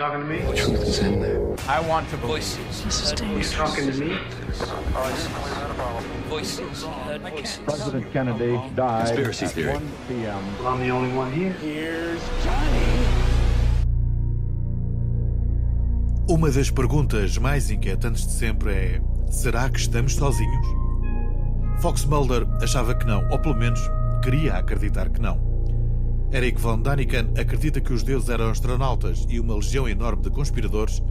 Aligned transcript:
talking 0.00 0.20
to 0.20 0.26
me? 0.26 0.40
The 0.40 0.56
truth 0.56 0.82
is 0.82 0.98
in 1.00 1.20
there. 1.20 1.44
I 1.68 1.78
want 1.80 2.08
to 2.08 2.16
voices. 2.16 2.74
You 3.20 3.42
talking 3.44 3.92
to 3.92 3.98
me? 3.98 4.18
Voices. 6.26 6.84
Voices. 7.28 7.58
President 7.64 8.10
Kennedy 8.10 8.58
died 8.74 9.08
Conspiracy 9.08 9.44
at 9.44 9.50
theory. 9.52 9.72
1 9.74 9.92
p.m. 10.08 10.58
Well, 10.58 10.68
I'm 10.68 10.80
the 10.80 10.90
only 10.90 11.14
one 11.14 11.30
here. 11.32 11.52
Here's 11.60 12.22
Johnny. 12.42 12.80
Uma 16.28 16.50
das 16.50 16.70
perguntas 16.70 17.36
mais 17.36 17.70
inquietantes 17.70 18.26
de 18.26 18.32
sempre 18.32 18.72
é: 18.72 19.00
será 19.30 19.68
que 19.68 19.80
estamos 19.80 20.14
sozinhos? 20.14 20.66
Fox 21.82 22.06
Mulder 22.06 22.46
achava 22.62 22.94
que 22.94 23.04
não, 23.04 23.28
ou 23.30 23.38
pelo 23.38 23.56
menos 23.56 23.80
queria 24.22 24.54
acreditar 24.54 25.10
que 25.10 25.20
não. 25.20 25.49
Eric 26.32 26.60
von 26.60 26.80
Daniken 26.80 27.32
acredita 27.36 27.80
que 27.80 27.92
os 27.92 28.04
deuses 28.04 28.28
eram 28.28 28.50
astronautas 28.50 29.26
e 29.28 29.40
uma 29.40 29.56
legião 29.56 29.88
enorme 29.88 30.22
de 30.22 30.30
conspiradores 30.30 31.02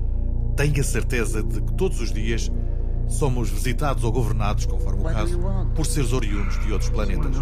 tem 0.55 0.79
a 0.79 0.83
certeza 0.83 1.43
de 1.43 1.61
que 1.61 1.73
todos 1.73 1.99
os 1.99 2.13
dias 2.13 2.49
somos 3.09 3.49
visitados 3.49 4.05
ou 4.05 4.13
governados, 4.13 4.65
conforme 4.65 5.01
o 5.01 5.03
caso, 5.03 5.39
por 5.75 5.85
seres 5.85 6.13
oriundos 6.13 6.57
de 6.59 6.71
outros 6.71 6.89
planetas. 6.89 7.35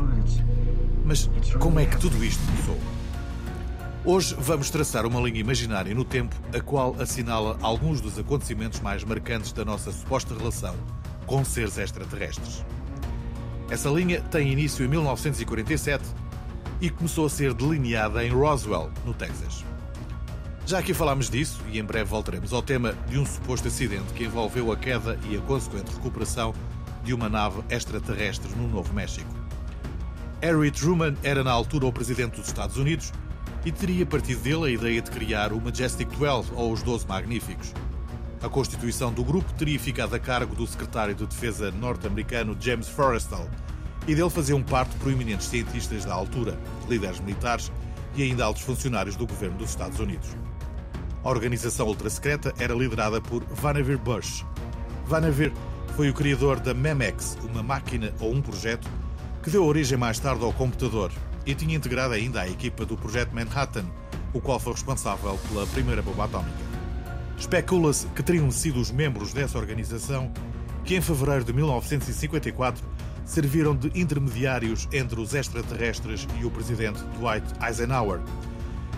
Mas 1.05 1.29
como 1.59 1.79
é 1.79 1.85
que 1.85 1.97
tudo 1.97 2.23
isto 2.25 2.43
começou? 2.47 2.77
Hoje 4.03 4.35
vamos 4.39 4.71
traçar 4.71 5.05
uma 5.05 5.21
linha 5.21 5.39
imaginária 5.39 5.93
no 5.93 6.03
tempo, 6.03 6.35
a 6.55 6.59
qual 6.59 6.95
assinala 6.99 7.59
alguns 7.61 8.01
dos 8.01 8.17
acontecimentos 8.17 8.79
mais 8.79 9.03
marcantes 9.03 9.51
da 9.51 9.63
nossa 9.63 9.91
suposta 9.91 10.33
relação 10.33 10.75
com 11.27 11.45
seres 11.45 11.77
extraterrestres. 11.77 12.65
Essa 13.69 13.89
linha 13.89 14.21
tem 14.31 14.51
início 14.51 14.83
em 14.83 14.87
1947 14.87 16.03
e 16.79 16.89
começou 16.89 17.25
a 17.25 17.29
ser 17.29 17.53
delineada 17.53 18.23
em 18.23 18.29
Roswell, 18.29 18.91
no 19.05 19.13
Texas. 19.13 19.65
Já 20.65 20.79
aqui 20.79 20.93
falámos 20.93 21.29
disso 21.29 21.61
e 21.71 21.79
em 21.79 21.83
breve 21.83 22.09
voltaremos 22.09 22.51
ao 22.53 22.61
tema 22.61 22.93
de 23.09 23.17
um 23.17 23.25
suposto 23.25 23.67
acidente 23.67 24.13
que 24.13 24.25
envolveu 24.25 24.71
a 24.71 24.77
queda 24.77 25.17
e 25.29 25.37
a 25.37 25.41
consequente 25.41 25.91
recuperação 25.93 26.53
de 27.03 27.13
uma 27.13 27.29
nave 27.29 27.63
extraterrestre 27.69 28.53
no 28.55 28.67
Novo 28.67 28.93
México. 28.93 29.33
Harry 30.41 30.69
Truman 30.69 31.15
era 31.23 31.43
na 31.43 31.51
altura 31.51 31.85
o 31.87 31.93
presidente 31.93 32.35
dos 32.35 32.47
Estados 32.47 32.77
Unidos 32.77 33.11
e 33.65 33.71
teria 33.71 34.05
partido 34.05 34.41
dele 34.41 34.65
a 34.65 34.69
ideia 34.69 35.01
de 35.01 35.09
criar 35.09 35.53
o 35.53 35.61
Majestic 35.61 36.09
12 36.09 36.51
ou 36.53 36.71
os 36.71 36.83
12 36.83 37.07
Magníficos. 37.07 37.73
A 38.43 38.47
constituição 38.47 39.11
do 39.11 39.23
grupo 39.23 39.51
teria 39.53 39.79
ficado 39.79 40.13
a 40.13 40.19
cargo 40.19 40.53
do 40.53 40.67
secretário 40.67 41.15
de 41.15 41.25
Defesa 41.25 41.71
norte-americano 41.71 42.55
James 42.59 42.87
Forrestal 42.87 43.49
e 44.07 44.15
dele 44.15 44.29
faziam 44.29 44.63
parte 44.63 44.95
proeminentes 44.95 45.47
cientistas 45.47 46.05
da 46.05 46.13
altura, 46.13 46.57
líderes 46.89 47.19
militares 47.19 47.71
e 48.15 48.23
ainda 48.23 48.45
altos 48.45 48.63
funcionários 48.63 49.15
do 49.15 49.27
governo 49.27 49.57
dos 49.57 49.69
Estados 49.69 49.99
Unidos. 49.99 50.29
A 51.23 51.29
organização 51.29 51.87
ultrasecreta 51.87 52.53
era 52.57 52.73
liderada 52.73 53.19
por 53.19 53.43
Vannevar 53.43 53.97
Bush. 53.97 54.45
Vannevar 55.05 55.51
foi 55.95 56.09
o 56.09 56.13
criador 56.13 56.59
da 56.59 56.73
Memex, 56.73 57.37
uma 57.43 57.61
máquina 57.61 58.13
ou 58.19 58.33
um 58.33 58.41
projeto 58.41 58.87
que 59.43 59.49
deu 59.49 59.65
origem 59.65 59.97
mais 59.97 60.19
tarde 60.19 60.43
ao 60.43 60.53
computador 60.53 61.11
e 61.45 61.53
tinha 61.53 61.75
integrado 61.75 62.13
ainda 62.13 62.41
a 62.41 62.47
equipa 62.49 62.85
do 62.85 62.97
Projeto 62.97 63.33
Manhattan, 63.33 63.85
o 64.33 64.41
qual 64.41 64.59
foi 64.59 64.73
responsável 64.73 65.39
pela 65.47 65.65
primeira 65.67 66.01
bomba 66.01 66.25
atómica. 66.25 66.57
Especula-se 67.37 68.07
que 68.07 68.23
teriam 68.23 68.49
sido 68.51 68.79
os 68.79 68.91
membros 68.91 69.31
dessa 69.33 69.57
organização 69.57 70.31
que, 70.83 70.95
em 70.95 71.01
fevereiro 71.01 71.43
de 71.43 71.53
1954, 71.53 72.83
serviram 73.27 73.75
de 73.75 73.91
intermediários 73.93 74.87
entre 74.91 75.19
os 75.19 75.35
extraterrestres 75.35 76.25
e 76.39 76.45
o 76.45 76.49
presidente 76.49 77.03
Dwight 77.19 77.45
Eisenhower. 77.61 78.21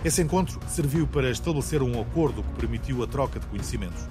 Esse 0.04 0.22
encontro 0.22 0.58
serviu 0.68 1.06
para 1.06 1.30
estabelecer 1.30 1.82
um 1.82 2.00
acordo 2.00 2.42
que 2.42 2.52
permitiu 2.52 3.02
a 3.02 3.06
troca 3.06 3.38
de 3.38 3.46
conhecimentos. 3.48 4.08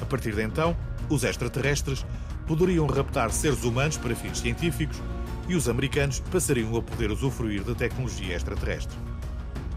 A 0.00 0.04
partir 0.04 0.34
de 0.34 0.42
então, 0.42 0.76
os 1.08 1.24
extraterrestres 1.24 2.06
poderiam 2.46 2.86
raptar 2.86 3.32
seres 3.32 3.64
humanos 3.64 3.96
para 3.96 4.14
fins 4.14 4.38
científicos 4.38 5.00
e 5.48 5.56
os 5.56 5.68
americanos 5.68 6.20
passariam 6.20 6.76
a 6.76 6.82
poder 6.82 7.10
usufruir 7.10 7.64
da 7.64 7.74
tecnologia 7.74 8.36
extraterrestre. 8.36 8.96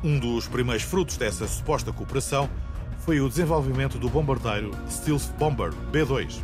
Um 0.04 0.20
dos 0.20 0.48
primeiros 0.48 0.84
frutos 0.84 1.18
dessa 1.18 1.48
suposta 1.48 1.92
cooperação 1.92 2.50
foi 3.00 3.22
o 3.22 3.30
desenvolvimento 3.30 3.98
do 3.98 4.10
bombardeiro 4.10 4.72
Stealth 4.90 5.32
Bomber 5.40 5.74
B-2. 5.92 6.42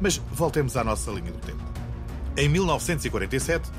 Mas 0.00 0.16
voltemos 0.32 0.76
à 0.76 0.84
nossa 0.84 1.10
linha 1.10 1.32
do 1.32 1.38
tempo. 1.38 1.71
Em 2.34 2.48
1947, 2.48 3.70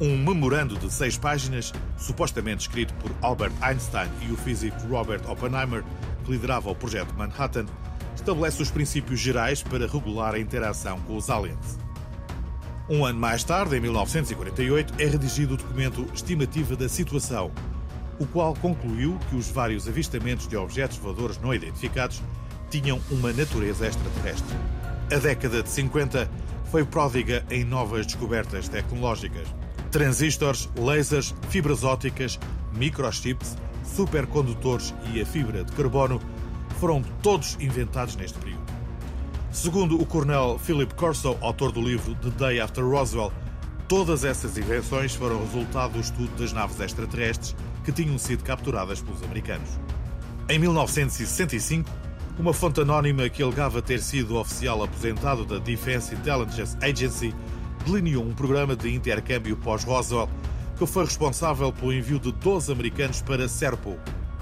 um 0.00 0.18
memorando 0.18 0.76
de 0.76 0.92
seis 0.92 1.16
páginas, 1.16 1.72
supostamente 1.96 2.62
escrito 2.62 2.92
por 2.94 3.12
Albert 3.22 3.52
Einstein 3.60 4.10
e 4.28 4.32
o 4.32 4.36
físico 4.36 4.76
Robert 4.88 5.22
Oppenheimer, 5.30 5.84
que 6.24 6.32
liderava 6.32 6.68
o 6.68 6.74
projeto 6.74 7.14
Manhattan, 7.14 7.64
estabelece 8.16 8.60
os 8.60 8.72
princípios 8.72 9.20
gerais 9.20 9.62
para 9.62 9.86
regular 9.86 10.34
a 10.34 10.40
interação 10.40 10.98
com 11.02 11.16
os 11.16 11.30
aliens. 11.30 11.78
Um 12.90 13.04
ano 13.04 13.20
mais 13.20 13.44
tarde, 13.44 13.76
em 13.76 13.80
1948, 13.80 14.94
é 14.98 15.06
redigido 15.06 15.54
o 15.54 15.56
documento 15.56 16.04
Estimativa 16.12 16.74
da 16.74 16.88
Situação, 16.88 17.52
o 18.18 18.26
qual 18.26 18.52
concluiu 18.54 19.16
que 19.30 19.36
os 19.36 19.48
vários 19.48 19.86
avistamentos 19.86 20.48
de 20.48 20.56
objetos 20.56 20.96
voadores 20.96 21.38
não 21.40 21.54
identificados 21.54 22.20
tinham 22.68 23.00
uma 23.12 23.32
natureza 23.32 23.86
extraterrestre. 23.86 24.56
A 25.12 25.18
década 25.18 25.62
de 25.62 25.68
50 25.68 26.28
foi 26.72 26.86
pródiga 26.86 27.44
em 27.50 27.64
novas 27.64 28.06
descobertas 28.06 28.66
tecnológicas. 28.66 29.46
Transistores, 29.90 30.70
lasers, 30.74 31.34
fibras 31.50 31.84
ópticas, 31.84 32.40
microchips, 32.72 33.58
supercondutores 33.84 34.94
e 35.12 35.20
a 35.20 35.26
fibra 35.26 35.64
de 35.64 35.72
carbono 35.72 36.18
foram 36.80 37.02
todos 37.22 37.58
inventados 37.60 38.16
neste 38.16 38.38
período. 38.38 38.62
Segundo 39.50 40.00
o 40.00 40.06
coronel 40.06 40.58
Philip 40.58 40.94
Corso, 40.94 41.36
autor 41.42 41.72
do 41.72 41.82
livro 41.82 42.14
The 42.14 42.30
Day 42.30 42.58
After 42.58 42.82
Roswell, 42.82 43.30
todas 43.86 44.24
essas 44.24 44.56
invenções 44.56 45.14
foram 45.14 45.40
resultado 45.40 45.92
do 45.92 46.00
estudo 46.00 46.34
das 46.38 46.54
naves 46.54 46.80
extraterrestres 46.80 47.54
que 47.84 47.92
tinham 47.92 48.16
sido 48.16 48.44
capturadas 48.44 49.02
pelos 49.02 49.22
americanos. 49.22 49.68
Em 50.48 50.58
1965, 50.58 51.90
uma 52.42 52.52
fonte 52.52 52.80
anónima 52.80 53.28
que 53.28 53.40
alegava 53.40 53.80
ter 53.80 54.00
sido 54.00 54.36
oficial 54.36 54.82
aposentado 54.82 55.44
da 55.44 55.58
Defense 55.58 56.12
Intelligence 56.12 56.76
Agency 56.82 57.32
delineou 57.86 58.24
um 58.24 58.34
programa 58.34 58.74
de 58.74 58.92
intercâmbio 58.92 59.56
pós-Roswell 59.56 60.28
que 60.76 60.84
foi 60.84 61.04
responsável 61.04 61.72
pelo 61.72 61.92
envio 61.92 62.18
de 62.18 62.32
12 62.32 62.72
americanos 62.72 63.22
para 63.22 63.46
Serpo, 63.46 63.96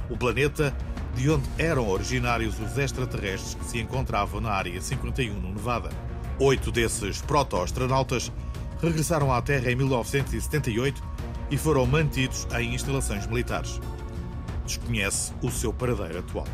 o 0.09 0.17
planeta 0.17 0.75
de 1.15 1.29
onde 1.29 1.47
eram 1.59 1.91
originários 1.91 2.59
os 2.59 2.79
extraterrestres 2.79 3.55
que 3.55 3.67
se 3.67 3.79
encontravam 3.79 4.41
na 4.41 4.51
Área 4.51 4.81
51 4.81 5.35
no 5.35 5.51
Nevada. 5.51 5.91
Oito 6.39 6.73
desses 6.73 7.21
proto-astronautas 7.21 8.33
regressaram 8.81 9.31
à 9.31 9.43
Terra 9.43 9.71
em 9.71 9.77
1978 9.77 11.03
e 11.51 11.59
foram 11.59 11.85
mantidos 11.85 12.49
em 12.59 12.75
instalações 12.75 13.27
militares. 13.27 13.79
Desconhece 14.65 15.35
o 15.43 15.51
seu 15.51 15.71
paradeiro 15.71 16.21
atual. 16.21 16.47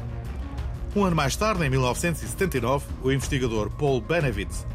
Um 0.96 1.04
ano 1.04 1.14
mais 1.14 1.36
tarde, 1.36 1.62
em 1.62 1.68
1979, 1.68 2.86
o 3.02 3.12
investigador 3.12 3.68
Paul 3.68 4.00
Benevitz 4.00 4.66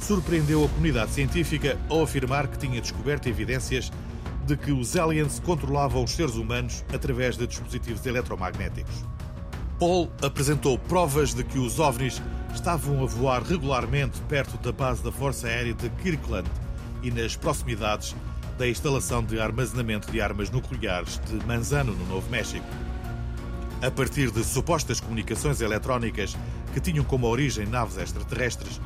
surpreendeu 0.00 0.64
a 0.64 0.68
comunidade 0.68 1.12
científica 1.12 1.78
ao 1.88 2.02
afirmar 2.02 2.48
que 2.48 2.58
tinha 2.58 2.80
descoberto 2.80 3.28
evidências 3.28 3.92
de 4.44 4.56
que 4.56 4.72
os 4.72 4.96
aliens 4.96 5.38
controlavam 5.38 6.02
os 6.02 6.10
seres 6.10 6.34
humanos 6.34 6.84
através 6.92 7.36
de 7.36 7.46
dispositivos 7.46 8.04
eletromagnéticos. 8.04 9.04
Paul 9.78 10.10
apresentou 10.20 10.76
provas 10.80 11.32
de 11.32 11.44
que 11.44 11.60
os 11.60 11.78
OVNIs 11.78 12.20
estavam 12.52 13.00
a 13.04 13.06
voar 13.06 13.44
regularmente 13.44 14.20
perto 14.22 14.58
da 14.58 14.72
base 14.72 15.00
da 15.04 15.12
Força 15.12 15.46
Aérea 15.46 15.74
de 15.74 15.88
Kirkland 15.90 16.50
e 17.04 17.10
nas 17.12 17.36
proximidades 17.36 18.16
da 18.58 18.66
instalação 18.68 19.22
de 19.22 19.38
armazenamento 19.38 20.10
de 20.10 20.20
armas 20.20 20.50
nucleares 20.50 21.20
de 21.24 21.46
Manzano, 21.46 21.92
no 21.92 22.04
Novo 22.06 22.28
México. 22.30 22.66
A 23.80 23.90
partir 23.92 24.32
de 24.32 24.42
supostas 24.42 24.98
comunicações 24.98 25.60
eletrónicas 25.60 26.36
que 26.74 26.80
tinham 26.80 27.04
como 27.04 27.28
origem 27.28 27.64
naves 27.64 27.96
extraterrestres, 27.96 28.80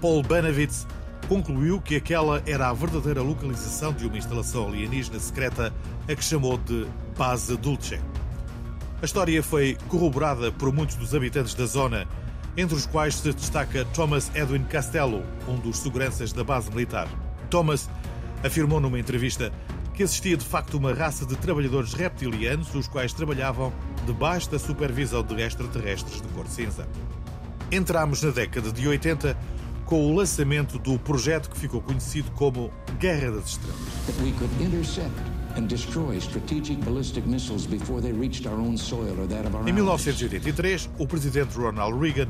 Paul 0.00 0.22
Benevitz 0.22 0.86
concluiu 1.28 1.80
que 1.80 1.96
aquela 1.96 2.40
era 2.46 2.68
a 2.68 2.72
verdadeira 2.72 3.20
localização 3.20 3.92
de 3.92 4.06
uma 4.06 4.16
instalação 4.16 4.68
alienígena 4.68 5.18
secreta 5.18 5.74
a 6.08 6.14
que 6.14 6.22
chamou 6.22 6.56
de 6.56 6.86
Base 7.16 7.56
Dulce. 7.56 8.00
A 9.02 9.04
história 9.04 9.42
foi 9.42 9.76
corroborada 9.88 10.52
por 10.52 10.72
muitos 10.72 10.94
dos 10.94 11.14
habitantes 11.16 11.54
da 11.54 11.66
zona, 11.66 12.06
entre 12.56 12.76
os 12.76 12.86
quais 12.86 13.16
se 13.16 13.32
destaca 13.32 13.84
Thomas 13.86 14.30
Edwin 14.36 14.62
Castello, 14.64 15.24
um 15.48 15.56
dos 15.56 15.78
seguranças 15.78 16.32
da 16.32 16.44
base 16.44 16.70
militar. 16.70 17.08
Thomas 17.50 17.90
afirmou 18.44 18.80
numa 18.80 19.00
entrevista 19.00 19.52
que 19.94 20.04
existia 20.04 20.36
de 20.36 20.44
facto 20.44 20.74
uma 20.74 20.94
raça 20.94 21.26
de 21.26 21.34
trabalhadores 21.36 21.92
reptilianos, 21.92 22.72
os 22.72 22.86
quais 22.86 23.12
trabalhavam 23.12 23.72
debaixo 24.08 24.50
da 24.50 24.58
supervisão 24.58 25.22
de 25.22 25.40
extraterrestres 25.42 26.22
de 26.22 26.28
cor 26.28 26.46
cinza. 26.46 26.88
Entramos 27.70 28.22
na 28.22 28.30
década 28.30 28.72
de 28.72 28.88
80 28.88 29.36
com 29.84 30.10
o 30.10 30.16
lançamento 30.16 30.78
do 30.78 30.98
projeto 30.98 31.50
que 31.50 31.58
ficou 31.58 31.82
conhecido 31.82 32.30
como 32.32 32.70
Guerra 32.98 33.32
das 33.32 33.50
Estrelas. 33.50 33.78
Em 39.60 39.72
allies. 39.72 39.74
1983, 39.74 40.90
o 40.98 41.06
presidente 41.06 41.56
Ronald 41.56 41.98
Reagan 41.98 42.28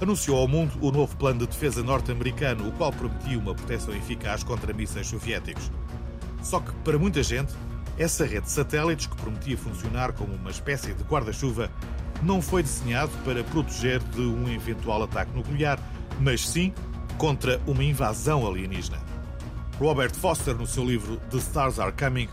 anunciou 0.00 0.38
ao 0.38 0.48
mundo 0.48 0.72
o 0.80 0.90
novo 0.90 1.14
plano 1.16 1.40
de 1.40 1.46
defesa 1.48 1.82
norte-americano, 1.82 2.68
o 2.68 2.72
qual 2.72 2.92
prometia 2.92 3.38
uma 3.38 3.54
proteção 3.54 3.94
eficaz 3.94 4.42
contra 4.42 4.72
mísseis 4.72 5.08
soviéticos. 5.08 5.70
Só 6.42 6.60
que, 6.60 6.72
para 6.84 6.98
muita 6.98 7.22
gente, 7.22 7.52
essa 7.98 8.24
rede 8.24 8.46
de 8.46 8.52
satélites, 8.52 9.06
que 9.06 9.16
prometia 9.16 9.58
funcionar 9.58 10.12
como 10.12 10.34
uma 10.34 10.50
espécie 10.50 10.94
de 10.94 11.02
guarda-chuva, 11.02 11.70
não 12.22 12.40
foi 12.40 12.62
desenhado 12.62 13.12
para 13.24 13.42
proteger 13.44 14.00
de 14.00 14.20
um 14.20 14.48
eventual 14.48 15.02
ataque 15.02 15.34
nuclear, 15.36 15.78
mas 16.20 16.48
sim 16.48 16.72
contra 17.16 17.60
uma 17.66 17.82
invasão 17.82 18.46
alienígena. 18.46 18.98
Robert 19.78 20.14
Foster, 20.14 20.54
no 20.54 20.66
seu 20.66 20.84
livro 20.84 21.16
The 21.30 21.38
Stars 21.38 21.78
Are 21.78 21.92
Coming, 21.92 22.28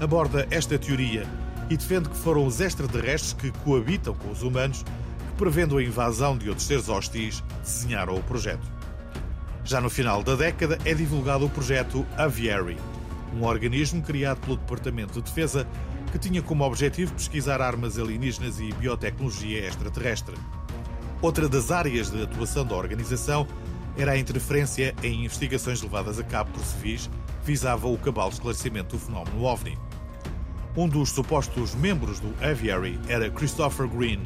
aborda 0.00 0.46
esta 0.50 0.78
teoria 0.78 1.26
e 1.68 1.76
defende 1.76 2.08
que 2.08 2.16
foram 2.16 2.46
os 2.46 2.60
extraterrestres 2.60 3.32
que 3.32 3.50
coabitam 3.60 4.14
com 4.14 4.30
os 4.30 4.42
humanos 4.42 4.82
que, 4.82 5.36
prevendo 5.38 5.78
a 5.78 5.82
invasão 5.82 6.36
de 6.36 6.48
outros 6.48 6.66
seres 6.66 6.88
hostis, 6.88 7.42
desenharam 7.62 8.16
o 8.16 8.22
projeto. 8.22 8.66
Já 9.64 9.80
no 9.80 9.88
final 9.88 10.22
da 10.22 10.34
década 10.34 10.78
é 10.84 10.94
divulgado 10.94 11.46
o 11.46 11.50
projeto 11.50 12.06
Aviary, 12.16 12.76
um 13.34 13.44
organismo 13.44 14.02
criado 14.02 14.40
pelo 14.40 14.56
Departamento 14.56 15.14
de 15.14 15.22
Defesa 15.22 15.66
que 16.10 16.18
tinha 16.18 16.42
como 16.42 16.64
objetivo 16.64 17.14
pesquisar 17.14 17.60
armas 17.60 17.98
alienígenas 17.98 18.58
e 18.58 18.72
biotecnologia 18.72 19.66
extraterrestre. 19.66 20.34
Outra 21.22 21.48
das 21.48 21.70
áreas 21.70 22.10
de 22.10 22.22
atuação 22.22 22.64
da 22.64 22.74
organização 22.74 23.46
era 23.96 24.12
a 24.12 24.18
interferência 24.18 24.94
em 25.02 25.24
investigações 25.24 25.82
levadas 25.82 26.18
a 26.18 26.24
cabo 26.24 26.50
por 26.52 26.64
civis 26.64 27.10
que 27.40 27.46
visava 27.46 27.86
o 27.86 27.98
cabal 27.98 28.28
esclarecimento 28.28 28.96
do 28.96 29.02
fenómeno 29.02 29.42
OVNI. 29.42 29.78
Um 30.76 30.88
dos 30.88 31.10
supostos 31.10 31.74
membros 31.74 32.20
do 32.20 32.32
Aviary 32.42 32.98
era 33.08 33.28
Christopher 33.28 33.88
Green, 33.88 34.22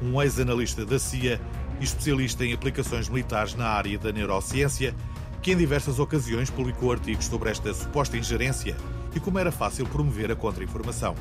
um 0.00 0.20
ex-analista 0.22 0.86
da 0.86 0.98
CIA 0.98 1.40
e 1.80 1.84
especialista 1.84 2.44
em 2.44 2.52
aplicações 2.52 3.08
militares 3.08 3.54
na 3.54 3.66
área 3.66 3.98
da 3.98 4.12
neurociência, 4.12 4.94
que 5.42 5.52
em 5.52 5.56
diversas 5.56 5.98
ocasiões 5.98 6.50
publicou 6.50 6.92
artigos 6.92 7.26
sobre 7.26 7.50
esta 7.50 7.72
suposta 7.72 8.16
ingerência 8.16 8.76
e 9.14 9.20
como 9.20 9.38
era 9.38 9.50
fácil 9.50 9.86
promover 9.86 10.30
a 10.30 10.36
contra-informação. 10.36 11.14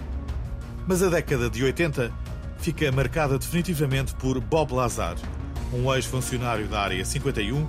Mas 0.87 1.01
a 1.01 1.09
década 1.09 1.49
de 1.49 1.63
80 1.63 2.11
fica 2.57 2.91
marcada 2.91 3.37
definitivamente 3.37 4.13
por 4.15 4.39
Bob 4.39 4.73
Lazar, 4.73 5.15
um 5.73 5.93
ex-funcionário 5.93 6.67
da 6.67 6.81
Área 6.81 7.05
51 7.05 7.67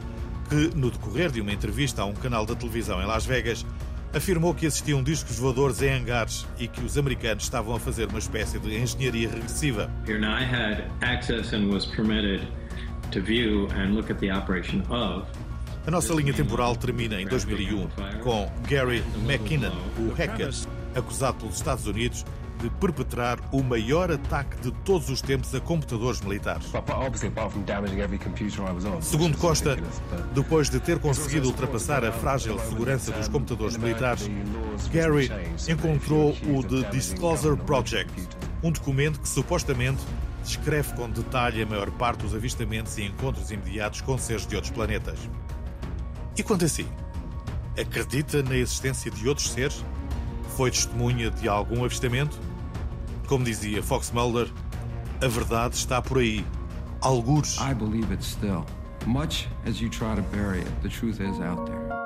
que, 0.49 0.71
no 0.75 0.91
decorrer 0.91 1.31
de 1.31 1.41
uma 1.41 1.53
entrevista 1.53 2.03
a 2.03 2.05
um 2.05 2.13
canal 2.13 2.45
da 2.45 2.57
televisão 2.57 3.01
em 3.01 3.07
Las 3.07 3.25
Vegas, 3.25 3.65
afirmou 4.13 4.53
que 4.53 4.67
existiam 4.67 5.03
discos 5.03 5.39
voadores 5.39 5.81
em 5.81 5.93
hangares 5.93 6.45
e 6.59 6.67
que 6.67 6.85
os 6.85 6.99
americanos 6.99 7.45
estavam 7.45 7.77
a 7.77 7.79
fazer 7.79 8.09
uma 8.09 8.19
espécie 8.19 8.59
de 8.59 8.77
engenharia 8.77 9.29
regressiva. 9.29 9.89
Now 10.09 10.37
I 10.37 10.45
had 10.45 10.85
access 11.03 11.55
and 11.55 11.69
was 11.69 11.87
permitted 11.87 12.49
to 13.13 13.21
view 13.21 13.69
and 13.71 13.95
A 15.91 15.95
nossa 15.95 16.15
linha 16.15 16.33
temporal 16.33 16.77
termina 16.77 17.21
em 17.21 17.27
2001 17.27 17.89
com 18.23 18.49
Gary 18.69 19.03
McKinnon, 19.27 19.73
o 19.99 20.15
hacker, 20.15 20.51
acusado 20.95 21.39
pelos 21.39 21.57
Estados 21.57 21.85
Unidos 21.85 22.25
de 22.61 22.71
perpetrar 22.71 23.41
o 23.51 23.61
maior 23.61 24.09
ataque 24.09 24.57
de 24.61 24.71
todos 24.85 25.11
os 25.11 25.21
tempos 25.21 25.53
a 25.53 25.61
computadores 25.61 26.21
militares. 26.21 26.71
Segundo 29.01 29.37
consta, 29.37 29.77
depois 30.33 30.71
de 30.71 30.79
ter 30.79 31.01
conseguido 31.01 31.49
ultrapassar 31.49 32.05
a 32.05 32.13
frágil 32.13 32.57
segurança 32.61 33.11
dos 33.11 33.27
computadores 33.27 33.77
militares, 33.77 34.31
Gary 34.93 35.29
encontrou 35.69 36.37
o 36.47 36.63
The 36.63 36.89
Disclosure 36.93 37.57
Project, 37.57 38.13
um 38.63 38.71
documento 38.71 39.19
que 39.19 39.29
supostamente 39.29 40.05
descreve 40.45 40.95
com 40.95 41.11
detalhe 41.11 41.63
a 41.63 41.67
maior 41.67 41.91
parte 41.91 42.21
dos 42.21 42.33
avistamentos 42.33 42.97
e 42.97 43.03
encontros 43.03 43.51
imediatos 43.51 44.01
com 44.03 44.17
seres 44.17 44.47
de 44.47 44.55
outros 44.55 44.73
planetas. 44.73 45.19
E 46.37 46.43
quanto 46.43 46.65
a 46.65 46.69
si? 46.69 46.87
Acredita 47.79 48.43
na 48.43 48.57
existência 48.57 49.11
de 49.11 49.29
outros 49.29 49.51
seres? 49.51 49.85
Foi 50.57 50.71
testemunha 50.71 51.31
de 51.31 51.49
algum 51.49 51.85
avistamento? 51.85 52.39
Como 53.27 53.45
dizia 53.45 53.83
Fox 53.83 54.11
Mulder, 54.11 54.51
a 55.23 55.29
verdade 55.29 55.77
está 55.77 56.03
por 56.03 56.19
aí, 56.19 56.45
algures. 57.01 57.59
I 57.59 57.75
believe 57.75 58.13
it 58.13 58.25
still. 58.25 58.65
Much 59.07 59.49
as 59.67 59.81
you 59.81 59.89
try 59.89 60.15
to 60.15 60.23
bury 60.31 60.61
it, 60.61 60.71
the 60.83 60.89
truth 60.89 61.21
is 61.21 61.41
out 61.41 61.67
there. 61.67 62.00